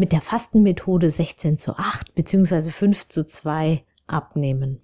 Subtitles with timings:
[0.00, 2.70] mit der Fastenmethode 16 zu 8 bzw.
[2.70, 4.80] 5 zu 2 abnehmen.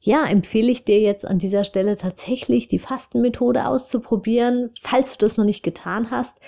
[0.00, 5.36] Ja, empfehle ich dir jetzt an dieser Stelle tatsächlich die Fastenmethode auszuprobieren, falls du das
[5.36, 6.40] noch nicht getan hast.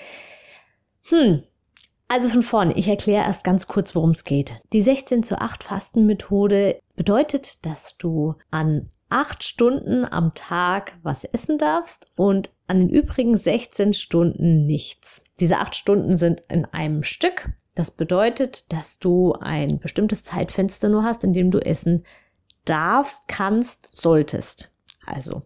[1.03, 1.43] Hm,
[2.09, 4.55] also von vorne, ich erkläre erst ganz kurz, worum es geht.
[4.73, 11.57] Die 16 zu 8 Fastenmethode bedeutet, dass du an 8 Stunden am Tag was essen
[11.57, 15.21] darfst und an den übrigen 16 Stunden nichts.
[15.39, 21.03] Diese 8 Stunden sind in einem Stück das bedeutet, dass du ein bestimmtes Zeitfenster nur
[21.03, 22.03] hast, in dem du essen
[22.65, 24.71] darfst, kannst, solltest.
[25.05, 25.43] Also.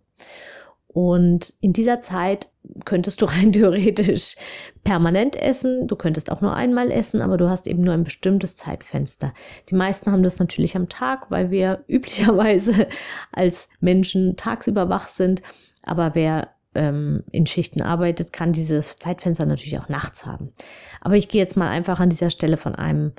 [0.87, 2.51] Und in dieser Zeit
[2.85, 4.37] könntest du rein theoretisch
[4.83, 5.87] permanent essen.
[5.87, 9.33] Du könntest auch nur einmal essen, aber du hast eben nur ein bestimmtes Zeitfenster.
[9.69, 12.87] Die meisten haben das natürlich am Tag, weil wir üblicherweise
[13.31, 15.43] als Menschen tagsüber wach sind.
[15.83, 20.53] Aber wer ähm, in Schichten arbeitet, kann dieses Zeitfenster natürlich auch nachts haben.
[21.01, 23.13] Aber ich gehe jetzt mal einfach an dieser Stelle von einem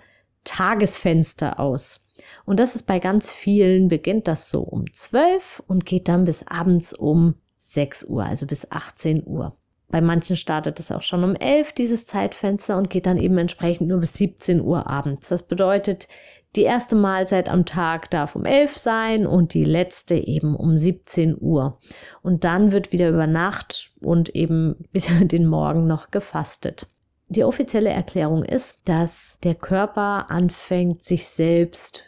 [0.45, 2.05] Tagesfenster aus.
[2.45, 6.47] Und das ist bei ganz vielen, beginnt das so um 12 und geht dann bis
[6.47, 9.57] abends um 6 Uhr, also bis 18 Uhr.
[9.89, 13.89] Bei manchen startet es auch schon um 11, dieses Zeitfenster, und geht dann eben entsprechend
[13.89, 15.29] nur bis 17 Uhr abends.
[15.29, 16.09] Das bedeutet,
[16.57, 21.37] die erste Mahlzeit am Tag darf um 11 sein und die letzte eben um 17
[21.39, 21.79] Uhr.
[22.23, 26.89] Und dann wird wieder über Nacht und eben bis den Morgen noch gefastet.
[27.29, 32.05] Die offizielle Erklärung ist, dass der Körper anfängt, sich selbst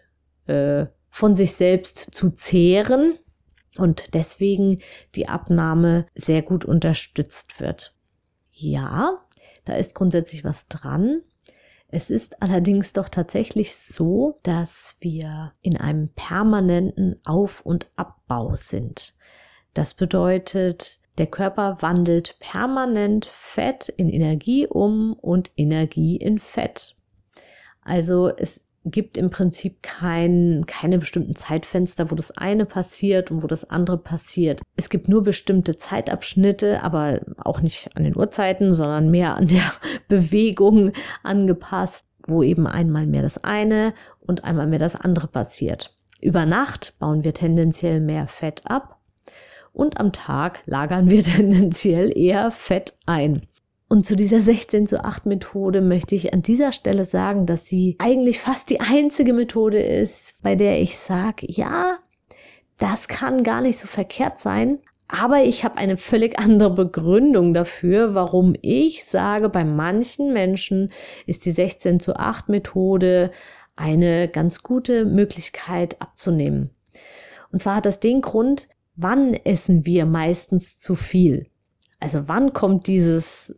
[0.47, 3.19] äh, von sich selbst zu zehren
[3.77, 4.79] und deswegen
[5.15, 7.95] die Abnahme sehr gut unterstützt wird.
[8.53, 9.25] Ja,
[9.65, 11.23] da ist grundsätzlich was dran.
[11.91, 19.15] Es ist allerdings doch tatsächlich so, dass wir in einem permanenten Auf- und Abbau sind.
[19.73, 26.97] Das bedeutet, der Körper wandelt permanent Fett in Energie um und Energie in Fett.
[27.81, 28.61] Also es
[28.91, 33.99] gibt im Prinzip kein, keine bestimmten Zeitfenster, wo das eine passiert und wo das andere
[33.99, 34.61] passiert.
[34.77, 39.73] Es gibt nur bestimmte Zeitabschnitte, aber auch nicht an den Uhrzeiten, sondern mehr an der
[40.09, 45.97] Bewegung angepasst, wo eben einmal mehr das eine und einmal mehr das andere passiert.
[46.21, 48.99] Über Nacht bauen wir tendenziell mehr Fett ab
[49.73, 53.48] und am Tag lagern wir tendenziell eher Fett ein.
[53.89, 57.97] Und zu dieser 16 zu 8 Methode möchte ich an dieser Stelle sagen, dass sie
[57.99, 61.99] eigentlich fast die einzige Methode ist, bei der ich sage, ja,
[62.77, 64.79] das kann gar nicht so verkehrt sein.
[65.09, 70.93] Aber ich habe eine völlig andere Begründung dafür, warum ich sage, bei manchen Menschen
[71.25, 73.31] ist die 16 zu 8 Methode
[73.75, 76.71] eine ganz gute Möglichkeit abzunehmen.
[77.53, 81.47] Und zwar hat das den Grund, wann essen wir meistens zu viel?
[82.01, 83.55] Also wann kommt dieses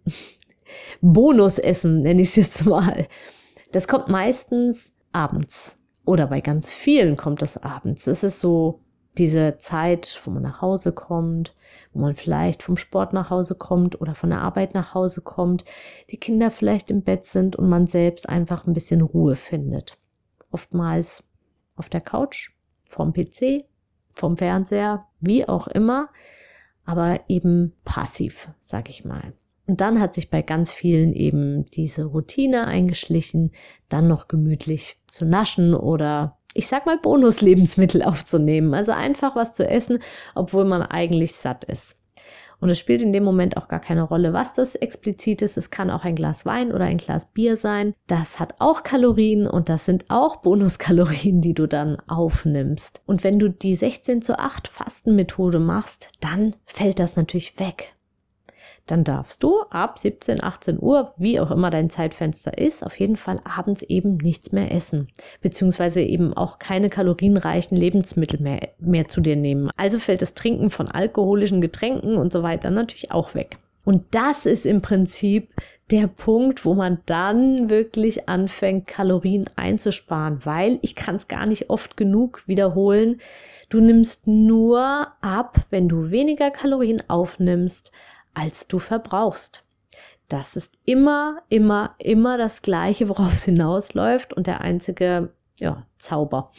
[1.01, 3.07] Bonusessen, nenne ich es jetzt mal?
[3.73, 5.77] Das kommt meistens abends.
[6.05, 8.07] Oder bei ganz vielen kommt das abends.
[8.07, 8.81] Es ist so
[9.19, 11.55] diese Zeit, wo man nach Hause kommt,
[11.93, 15.65] wo man vielleicht vom Sport nach Hause kommt oder von der Arbeit nach Hause kommt,
[16.11, 19.99] die Kinder vielleicht im Bett sind und man selbst einfach ein bisschen Ruhe findet.
[20.51, 21.23] Oftmals
[21.77, 22.51] auf der Couch,
[22.87, 23.65] vom PC,
[24.15, 26.09] vom Fernseher, wie auch immer
[26.85, 29.33] aber eben passiv, sag ich mal.
[29.67, 33.53] Und dann hat sich bei ganz vielen eben diese Routine eingeschlichen,
[33.89, 38.75] dann noch gemütlich zu naschen oder ich sag mal Bonuslebensmittel aufzunehmen.
[38.75, 40.01] Also einfach was zu essen,
[40.35, 41.97] obwohl man eigentlich satt ist.
[42.61, 45.57] Und es spielt in dem Moment auch gar keine Rolle, was das explizit ist.
[45.57, 47.95] Es kann auch ein Glas Wein oder ein Glas Bier sein.
[48.07, 53.03] Das hat auch Kalorien und das sind auch Bonuskalorien, die du dann aufnimmst.
[53.07, 57.95] Und wenn du die 16 zu 8 Fastenmethode machst, dann fällt das natürlich weg
[58.91, 63.17] dann darfst du ab 17, 18 Uhr, wie auch immer dein Zeitfenster ist, auf jeden
[63.17, 65.09] Fall abends eben nichts mehr essen.
[65.43, 69.71] Beziehungsweise eben auch keine kalorienreichen Lebensmittel mehr, mehr zu dir nehmen.
[69.77, 73.59] Also fällt das Trinken von alkoholischen Getränken und so weiter natürlich auch weg.
[73.85, 75.49] Und das ist im Prinzip
[75.91, 81.71] der Punkt, wo man dann wirklich anfängt, Kalorien einzusparen, weil ich kann es gar nicht
[81.71, 83.21] oft genug wiederholen.
[83.69, 87.93] Du nimmst nur ab, wenn du weniger Kalorien aufnimmst,
[88.35, 89.65] als du verbrauchst.
[90.29, 94.33] Das ist immer, immer, immer das Gleiche, worauf es hinausläuft.
[94.33, 96.53] Und der einzige ja, Zauber,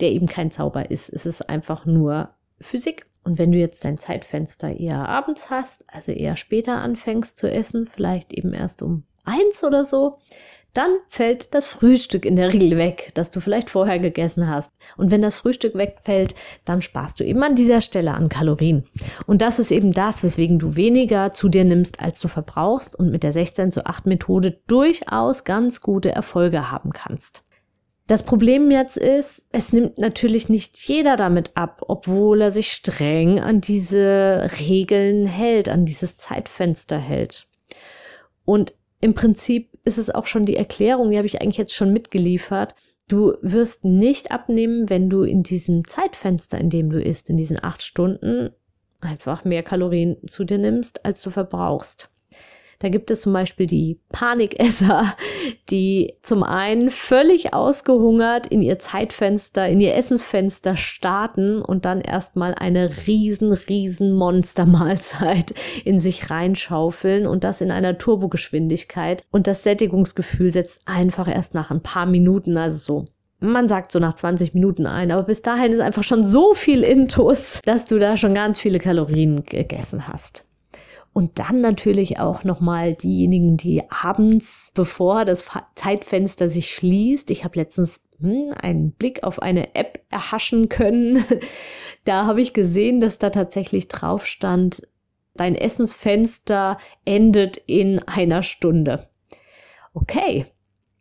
[0.00, 1.08] der eben kein Zauber ist.
[1.10, 2.30] Es ist einfach nur
[2.60, 3.06] Physik.
[3.22, 7.86] Und wenn du jetzt dein Zeitfenster eher abends hast, also eher später anfängst zu essen,
[7.86, 10.18] vielleicht eben erst um eins oder so,
[10.74, 14.72] dann fällt das Frühstück in der Regel weg, das du vielleicht vorher gegessen hast.
[14.96, 16.34] Und wenn das Frühstück wegfällt,
[16.64, 18.84] dann sparst du eben an dieser Stelle an Kalorien.
[19.26, 23.10] Und das ist eben das, weswegen du weniger zu dir nimmst, als du verbrauchst und
[23.10, 27.44] mit der 16 zu 8 Methode durchaus ganz gute Erfolge haben kannst.
[28.06, 33.40] Das Problem jetzt ist, es nimmt natürlich nicht jeder damit ab, obwohl er sich streng
[33.40, 37.46] an diese Regeln hält, an dieses Zeitfenster hält.
[38.44, 41.92] Und im Prinzip ist es auch schon die Erklärung, die habe ich eigentlich jetzt schon
[41.92, 42.74] mitgeliefert.
[43.08, 47.62] Du wirst nicht abnehmen, wenn du in diesem Zeitfenster, in dem du isst, in diesen
[47.62, 48.50] acht Stunden,
[49.00, 52.10] einfach mehr Kalorien zu dir nimmst, als du verbrauchst.
[52.78, 55.16] Da gibt es zum Beispiel die Panikesser,
[55.70, 62.54] die zum einen völlig ausgehungert in ihr Zeitfenster, in ihr Essensfenster starten und dann erstmal
[62.54, 65.54] eine riesen, riesen Monstermahlzeit
[65.84, 69.24] in sich reinschaufeln und das in einer Turbogeschwindigkeit.
[69.30, 73.04] Und das Sättigungsgefühl setzt einfach erst nach ein paar Minuten, also so
[73.40, 76.82] man sagt so nach 20 Minuten ein, aber bis dahin ist einfach schon so viel
[76.82, 80.44] Intus, dass du da schon ganz viele Kalorien gegessen hast.
[81.14, 85.46] Und dann natürlich auch nochmal diejenigen, die abends, bevor das
[85.76, 91.24] Zeitfenster sich schließt, ich habe letztens hm, einen Blick auf eine App erhaschen können.
[92.04, 94.88] da habe ich gesehen, dass da tatsächlich drauf stand,
[95.36, 99.08] dein Essensfenster endet in einer Stunde.
[99.94, 100.46] Okay,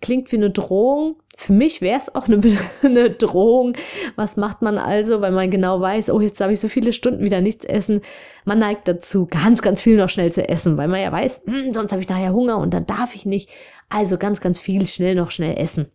[0.03, 1.15] klingt wie eine Drohung.
[1.35, 2.39] Für mich wäre es auch eine,
[2.83, 3.75] eine, Drohung.
[4.15, 7.23] Was macht man also, weil man genau weiß, oh, jetzt habe ich so viele Stunden
[7.25, 8.01] wieder nichts essen.
[8.45, 11.71] Man neigt dazu, ganz, ganz viel noch schnell zu essen, weil man ja weiß, hm,
[11.71, 13.49] sonst habe ich nachher Hunger und dann darf ich nicht.
[13.89, 15.87] Also ganz, ganz viel schnell noch schnell essen.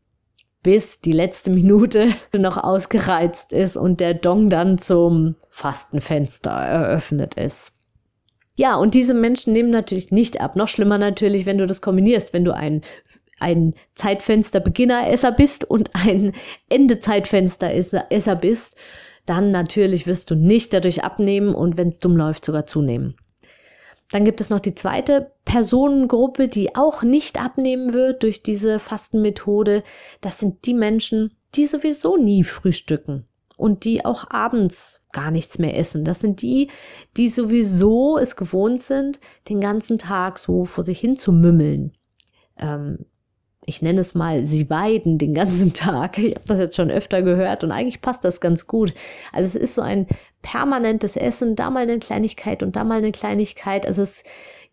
[0.62, 7.72] Bis die letzte Minute noch ausgereizt ist und der Dong dann zum Fastenfenster eröffnet ist.
[8.56, 10.56] Ja, und diese Menschen nehmen natürlich nicht ab.
[10.56, 12.82] Noch schlimmer natürlich, wenn du das kombinierst, wenn du einen
[13.38, 16.32] ein Zeitfenster Beginner-Esser bist und ein
[16.68, 18.76] Ende-Zeitfenster-Esser bist,
[19.26, 23.16] dann natürlich wirst du nicht dadurch abnehmen und wenn es dumm läuft, sogar zunehmen.
[24.10, 29.82] Dann gibt es noch die zweite Personengruppe, die auch nicht abnehmen wird durch diese Fastenmethode.
[30.22, 33.26] Das sind die Menschen, die sowieso nie frühstücken
[33.58, 36.04] und die auch abends gar nichts mehr essen.
[36.04, 36.70] Das sind die,
[37.16, 41.92] die sowieso es gewohnt sind, den ganzen Tag so vor sich hin zu mümmeln.
[42.56, 43.04] Ähm,
[43.68, 46.18] ich nenne es mal, sie weiden den ganzen Tag.
[46.18, 48.94] Ich habe das jetzt schon öfter gehört und eigentlich passt das ganz gut.
[49.32, 50.06] Also es ist so ein
[50.42, 53.86] permanentes Essen, da mal eine Kleinigkeit und da mal eine Kleinigkeit.
[53.86, 54.22] Also es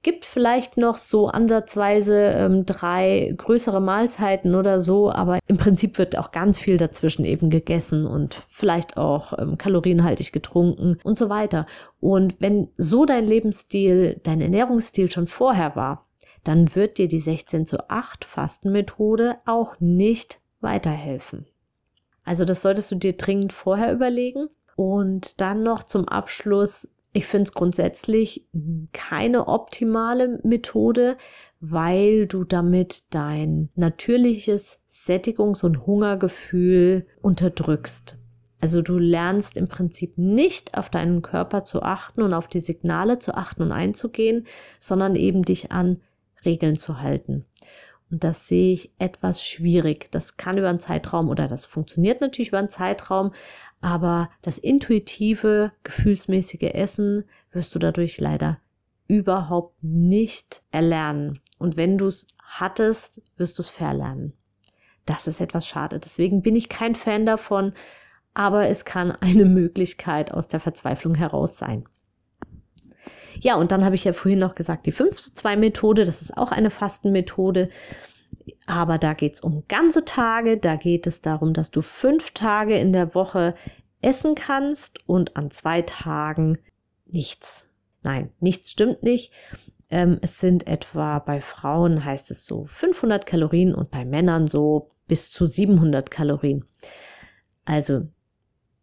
[0.01, 6.15] gibt vielleicht noch so ansatzweise ähm, drei größere Mahlzeiten oder so, aber im Prinzip wird
[6.18, 11.65] auch ganz viel dazwischen eben gegessen und vielleicht auch ähm, kalorienhaltig getrunken und so weiter.
[12.00, 16.05] Und wenn so dein Lebensstil, dein Ernährungsstil schon vorher war,
[16.45, 21.45] dann wird dir die 16 zu 8 Fastenmethode auch nicht weiterhelfen.
[22.24, 24.47] Also das solltest du dir dringend vorher überlegen.
[24.75, 28.45] Und dann noch zum Abschluss, ich finde es grundsätzlich
[28.94, 31.18] keine optimale Methode,
[31.62, 38.19] weil du damit dein natürliches Sättigungs- und Hungergefühl unterdrückst.
[38.62, 43.20] Also du lernst im Prinzip nicht auf deinen Körper zu achten und auf die Signale
[43.20, 44.46] zu achten und einzugehen,
[44.79, 46.01] sondern eben dich an
[46.46, 47.46] Regeln zu halten.
[48.12, 50.12] Und das sehe ich etwas schwierig.
[50.12, 53.32] Das kann über einen Zeitraum oder das funktioniert natürlich über einen Zeitraum,
[53.82, 58.60] aber das intuitive, gefühlsmäßige Essen wirst du dadurch leider
[59.08, 61.40] überhaupt nicht erlernen.
[61.58, 64.34] Und wenn du es hattest, wirst du es verlernen.
[65.06, 66.00] Das ist etwas schade.
[66.00, 67.74] Deswegen bin ich kein Fan davon,
[68.34, 71.86] aber es kann eine Möglichkeit aus der Verzweiflung heraus sein.
[73.42, 76.22] Ja, und dann habe ich ja vorhin noch gesagt, die 5 zu 2 Methode, das
[76.22, 77.70] ist auch eine Fastenmethode.
[78.68, 82.77] Aber da geht es um ganze Tage, da geht es darum, dass du fünf Tage
[82.77, 83.56] in der Woche
[84.01, 86.60] essen kannst und an zwei Tagen
[87.06, 87.65] nichts.
[88.04, 89.32] Nein, nichts stimmt nicht.
[89.89, 94.89] Ähm, es sind etwa bei Frauen heißt es so 500 Kalorien und bei Männern so
[95.08, 96.65] bis zu 700 Kalorien.
[97.65, 98.08] Also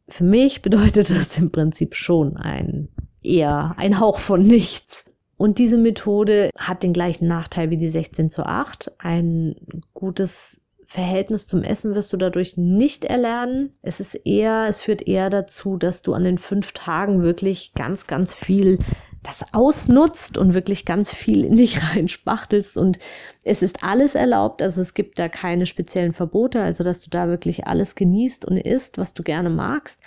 [0.09, 2.88] für mich bedeutet das im Prinzip schon ein
[3.22, 5.04] eher ein Hauch von nichts.
[5.36, 8.92] Und diese Methode hat den gleichen Nachteil wie die 16 zu 8.
[8.98, 9.56] Ein
[9.92, 13.72] gutes Verhältnis zum Essen wirst du dadurch nicht erlernen.
[13.82, 18.06] Es ist eher, es führt eher dazu, dass du an den fünf Tagen wirklich ganz,
[18.06, 18.78] ganz viel
[19.22, 22.98] das ausnutzt und wirklich ganz viel in dich reinspachtelst und
[23.44, 27.28] es ist alles erlaubt, also es gibt da keine speziellen Verbote, also dass du da
[27.28, 30.00] wirklich alles genießt und isst, was du gerne magst.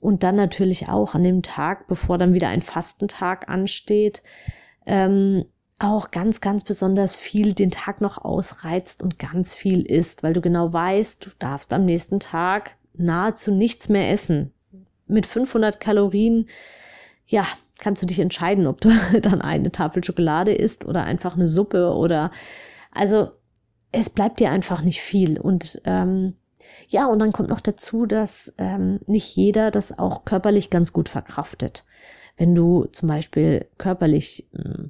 [0.00, 4.22] Und dann natürlich auch an dem Tag, bevor dann wieder ein Fastentag ansteht,
[4.86, 5.44] ähm,
[5.78, 10.40] auch ganz, ganz besonders viel den Tag noch ausreizt und ganz viel isst, weil du
[10.40, 14.52] genau weißt, du darfst am nächsten Tag nahezu nichts mehr essen.
[15.06, 16.48] Mit 500 Kalorien,
[17.26, 17.46] ja,
[17.78, 18.90] kannst du dich entscheiden, ob du
[19.22, 22.30] dann eine Tafel Schokolade isst oder einfach eine Suppe oder,
[22.92, 23.30] also
[23.92, 26.34] es bleibt dir einfach nicht viel und ähm,
[26.88, 31.08] ja, und dann kommt noch dazu, dass ähm, nicht jeder das auch körperlich ganz gut
[31.08, 31.84] verkraftet.
[32.36, 34.88] Wenn du zum Beispiel körperlich äh,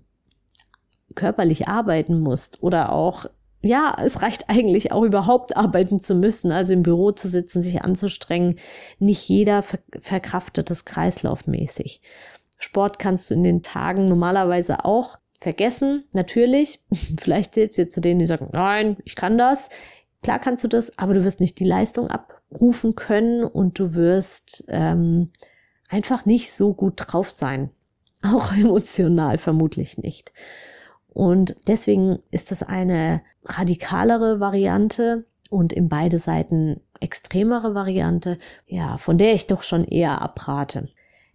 [1.15, 3.27] körperlich arbeiten musst oder auch,
[3.61, 7.83] ja, es reicht eigentlich auch überhaupt arbeiten zu müssen, also im Büro zu sitzen, sich
[7.83, 8.59] anzustrengen.
[8.99, 12.01] Nicht jeder ver verkraftet das kreislaufmäßig.
[12.59, 16.81] Sport kannst du in den Tagen normalerweise auch vergessen, natürlich.
[17.21, 19.71] Vielleicht zählst du jetzt zu denen, die sagen, nein, ich kann das.
[20.23, 24.65] Klar kannst du das, aber du wirst nicht die Leistung abrufen können und du wirst
[24.69, 25.31] ähm,
[25.89, 27.71] einfach nicht so gut drauf sein.
[28.23, 30.33] Auch emotional vermutlich nicht.
[31.09, 39.19] Und deswegen ist das eine radikalere Variante und in beide Seiten extremere Variante, ja, von
[39.19, 40.89] der ich doch schon eher abrate.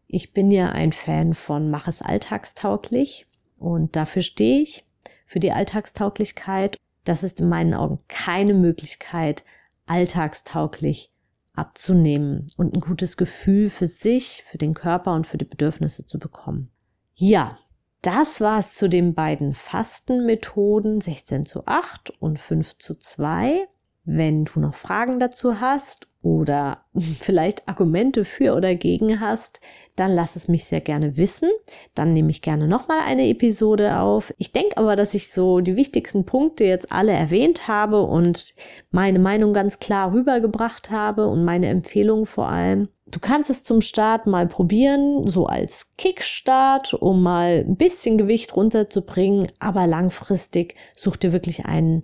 [0.07, 3.25] Ich bin ja ein Fan von Mach es alltagstauglich
[3.57, 4.85] und dafür stehe ich,
[5.25, 6.77] für die Alltagstauglichkeit.
[7.03, 9.43] Das ist in meinen Augen keine Möglichkeit,
[9.86, 11.12] alltagstauglich
[11.53, 16.17] abzunehmen und ein gutes Gefühl für sich, für den Körper und für die Bedürfnisse zu
[16.17, 16.72] bekommen.
[17.15, 17.60] Ja,
[18.01, 23.67] das war es zu den beiden Fastenmethoden 16 zu 8 und 5 zu 2.
[24.05, 26.83] Wenn du noch Fragen dazu hast oder
[27.19, 29.62] vielleicht Argumente für oder gegen hast,
[29.95, 31.50] dann lass es mich sehr gerne wissen.
[31.95, 34.33] Dann nehme ich gerne nochmal eine Episode auf.
[34.38, 38.55] Ich denke aber, dass ich so die wichtigsten Punkte jetzt alle erwähnt habe und
[38.91, 42.89] meine Meinung ganz klar rübergebracht habe und meine Empfehlung vor allem.
[43.05, 48.55] Du kannst es zum Start mal probieren, so als Kickstart, um mal ein bisschen Gewicht
[48.55, 52.03] runterzubringen, aber langfristig such dir wirklich einen